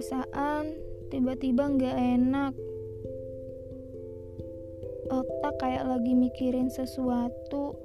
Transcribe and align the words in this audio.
perasaan 0.00 0.80
tiba-tiba 1.12 1.76
nggak 1.76 1.92
enak. 1.92 2.56
Otak 5.12 5.60
kayak 5.60 5.84
lagi 5.84 6.16
mikirin 6.16 6.72
sesuatu, 6.72 7.76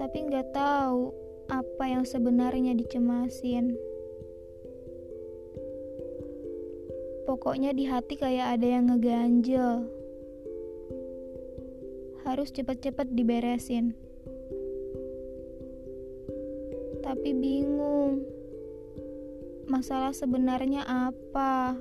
tapi 0.00 0.24
nggak 0.32 0.48
tahu 0.56 1.12
apa 1.52 1.84
yang 1.92 2.08
sebenarnya 2.08 2.72
dicemasin. 2.72 3.76
Pokoknya 7.28 7.76
di 7.76 7.84
hati 7.84 8.16
kayak 8.16 8.56
ada 8.56 8.64
yang 8.80 8.88
ngeganjel. 8.88 9.92
Harus 12.24 12.48
cepet-cepet 12.48 13.12
diberesin. 13.12 13.92
Tapi 17.04 17.28
bingung. 17.36 18.39
Masalah 19.68 20.14
sebenarnya 20.14 20.86
apa? 20.86 21.76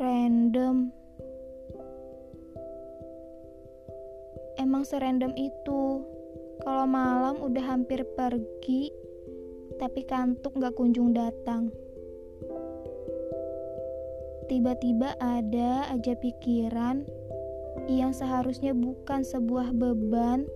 Random. 0.00 0.88
Emang 4.56 4.86
serandom 4.86 5.34
itu. 5.36 5.82
Kalau 6.64 6.86
malam 6.88 7.42
udah 7.44 7.64
hampir 7.76 8.06
pergi, 8.16 8.88
tapi 9.76 10.06
kantuk 10.06 10.56
gak 10.56 10.78
kunjung 10.78 11.12
datang. 11.12 11.68
Tiba-tiba 14.48 15.16
ada 15.18 15.88
aja 15.88 16.14
pikiran 16.16 17.04
yang 17.88 18.12
seharusnya 18.14 18.72
bukan 18.72 19.24
sebuah 19.24 19.72
beban 19.76 20.48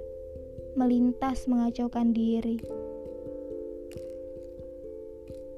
melintas 0.79 1.51
mengacaukan 1.51 2.15
diri. 2.15 2.63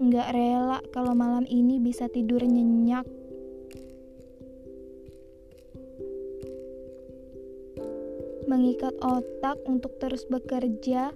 Nggak 0.01 0.33
rela 0.33 0.81
kalau 0.97 1.13
malam 1.13 1.45
ini 1.45 1.77
bisa 1.77 2.09
tidur 2.09 2.41
nyenyak. 2.41 3.05
Mengikat 8.49 8.97
otak 9.05 9.61
untuk 9.69 10.01
terus 10.01 10.25
bekerja, 10.25 11.13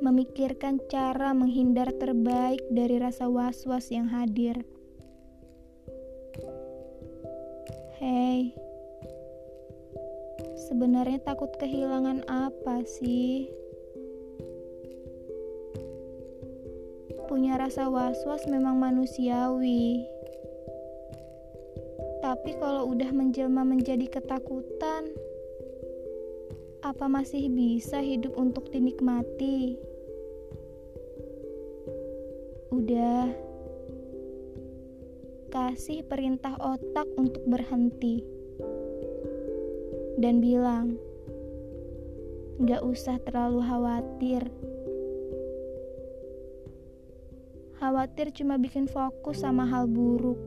memikirkan 0.00 0.80
cara 0.88 1.36
menghindar 1.36 1.92
terbaik 2.00 2.64
dari 2.72 2.96
rasa 2.96 3.28
was-was 3.28 3.92
yang 3.92 4.08
hadir. 4.08 4.64
Hei, 8.00 8.56
sebenarnya 10.56 11.20
takut 11.20 11.52
kehilangan 11.60 12.24
apa 12.32 12.80
sih? 12.88 13.63
Punya 17.24 17.56
rasa 17.56 17.88
was-was 17.88 18.44
memang 18.44 18.76
manusiawi. 18.76 20.04
Tapi 22.20 22.56
kalau 22.60 22.92
udah 22.92 23.08
menjelma 23.16 23.64
menjadi 23.64 24.04
ketakutan, 24.08 25.08
apa 26.84 27.08
masih 27.08 27.48
bisa 27.48 28.04
hidup 28.04 28.36
untuk 28.36 28.68
dinikmati? 28.68 29.80
Udah 32.68 33.32
kasih 35.48 36.04
perintah 36.04 36.60
otak 36.60 37.08
untuk 37.16 37.40
berhenti 37.48 38.20
dan 40.20 40.44
bilang, 40.44 41.00
"Gak 42.60 42.84
usah 42.84 43.16
terlalu 43.24 43.64
khawatir." 43.64 44.44
Khawatir 47.84 48.32
cuma 48.32 48.56
bikin 48.56 48.88
fokus 48.88 49.44
sama 49.44 49.68
hal 49.68 49.84
buruk, 49.84 50.40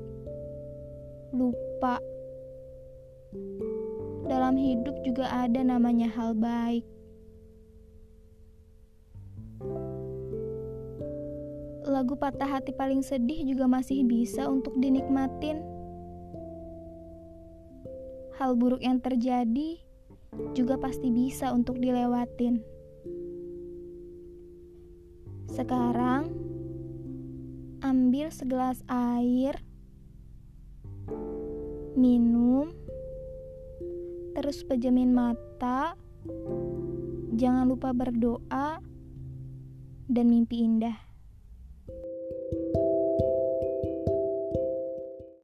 lupa. 1.30 2.02
Dalam 4.26 4.58
hidup 4.58 4.98
juga 5.06 5.30
ada 5.30 5.62
namanya 5.62 6.10
hal 6.18 6.34
baik. 6.34 6.82
lagu 11.86 12.18
patah 12.18 12.58
hati 12.58 12.74
paling 12.74 13.06
sedih 13.06 13.46
juga 13.46 13.70
masih 13.70 14.02
bisa 14.02 14.50
untuk 14.50 14.74
dinikmatin. 14.82 15.62
Hal 18.42 18.58
buruk 18.58 18.82
yang 18.82 18.98
terjadi 18.98 19.78
juga 20.58 20.82
pasti 20.82 21.14
bisa 21.14 21.54
untuk 21.54 21.78
dilewatin. 21.78 22.66
Sekarang, 25.54 26.47
ambil 28.18 28.34
segelas 28.34 28.82
air, 28.90 29.62
minum, 31.94 32.74
terus 34.34 34.66
pejamin 34.66 35.14
mata, 35.14 35.94
jangan 37.38 37.70
lupa 37.70 37.94
berdoa, 37.94 38.82
dan 40.10 40.26
mimpi 40.34 40.66
indah. 40.66 41.07